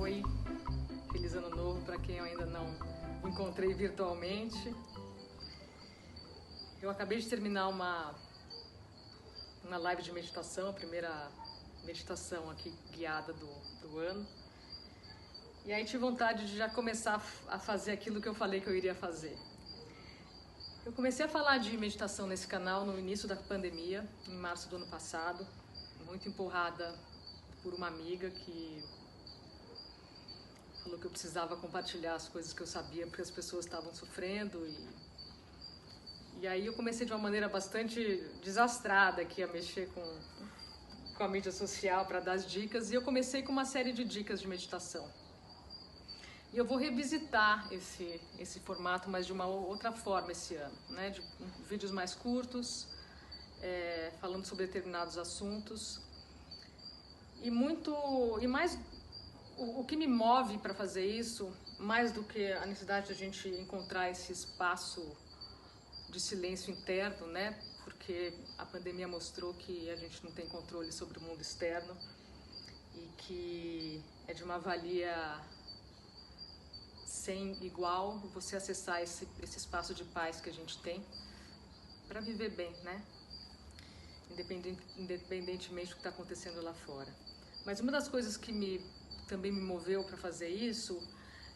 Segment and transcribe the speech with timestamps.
[0.00, 0.22] Oi,
[1.12, 2.66] feliz ano novo para quem eu ainda não
[3.28, 4.74] encontrei virtualmente.
[6.82, 8.14] Eu acabei de terminar uma,
[9.64, 11.30] uma live de meditação, a primeira
[11.84, 13.48] meditação aqui guiada do,
[13.82, 14.26] do ano.
[15.64, 18.74] E aí tive vontade de já começar a fazer aquilo que eu falei que eu
[18.74, 19.36] iria fazer.
[20.90, 24.74] Eu comecei a falar de meditação nesse canal no início da pandemia, em março do
[24.74, 25.46] ano passado,
[26.04, 26.92] muito empurrada
[27.62, 28.82] por uma amiga que
[30.82, 34.66] falou que eu precisava compartilhar as coisas que eu sabia porque as pessoas estavam sofrendo
[34.66, 34.88] e
[36.40, 38.00] e aí eu comecei de uma maneira bastante
[38.42, 40.02] desastrada aqui a mexer com
[41.16, 44.02] com a mídia social para dar as dicas e eu comecei com uma série de
[44.02, 45.08] dicas de meditação.
[46.52, 51.10] E eu vou revisitar esse, esse formato, mas de uma outra forma esse ano, né?
[51.10, 51.22] De
[51.68, 52.88] vídeos mais curtos,
[53.62, 56.00] é, falando sobre determinados assuntos.
[57.40, 57.94] E muito,
[58.40, 58.76] e mais,
[59.56, 63.16] o, o que me move para fazer isso, mais do que a necessidade de a
[63.16, 65.16] gente encontrar esse espaço
[66.08, 67.56] de silêncio interno, né?
[67.84, 71.96] Porque a pandemia mostrou que a gente não tem controle sobre o mundo externo
[72.92, 75.40] e que é de uma valia
[77.24, 81.04] sem igual você acessar esse, esse espaço de paz que a gente tem
[82.08, 83.02] para viver bem, né?
[84.30, 87.12] Independente, independentemente do que está acontecendo lá fora.
[87.66, 88.80] Mas uma das coisas que me
[89.28, 91.00] também me moveu para fazer isso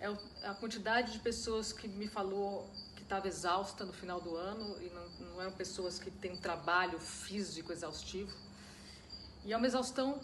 [0.00, 0.06] é
[0.44, 4.88] a quantidade de pessoas que me falou que estava exausta no final do ano e
[4.90, 8.34] não, não eram pessoas que têm um trabalho físico exaustivo.
[9.44, 10.20] E é uma exaustão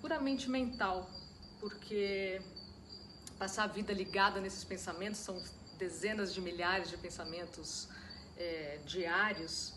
[0.00, 1.08] puramente mental,
[1.60, 2.42] porque
[3.38, 5.42] passar a vida ligada nesses pensamentos, são
[5.78, 7.88] dezenas de milhares de pensamentos
[8.36, 9.74] é, diários,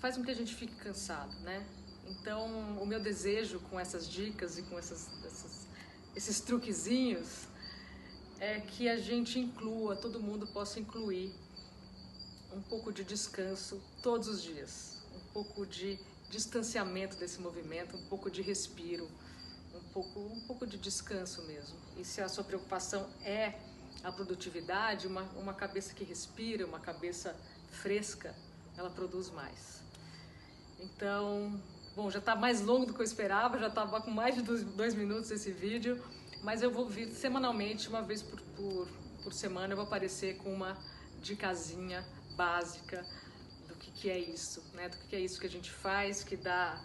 [0.00, 1.64] faz com que a gente fique cansado, né?
[2.06, 5.66] Então, o meu desejo com essas dicas e com essas, essas,
[6.14, 7.46] esses truquezinhos
[8.38, 11.32] é que a gente inclua, todo mundo possa incluir
[12.52, 15.98] um pouco de descanso todos os dias, um pouco de
[16.30, 19.08] distanciamento desse movimento, um pouco de respiro,
[19.94, 21.76] pouco, um pouco de descanso mesmo.
[21.96, 23.54] E se a sua preocupação é
[24.02, 27.34] a produtividade, uma, uma cabeça que respira, uma cabeça
[27.70, 28.34] fresca,
[28.76, 29.82] ela produz mais.
[30.80, 31.58] Então,
[31.94, 34.64] bom, já está mais longo do que eu esperava, já estava com mais de dois,
[34.64, 36.02] dois, minutos esse vídeo,
[36.42, 38.88] mas eu vou vir semanalmente, uma vez por, por,
[39.22, 40.76] por semana, eu vou aparecer com uma
[41.22, 42.04] dicasinha
[42.36, 43.06] básica
[43.68, 44.88] do que, que é isso, né?
[44.88, 46.84] Do que, que é isso que a gente faz, que dá,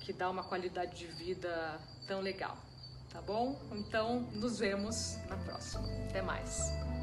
[0.00, 2.56] que dá uma qualidade de vida tão legal,
[3.12, 3.58] tá bom?
[3.72, 5.86] Então, nos vemos na próxima.
[6.08, 6.99] Até mais!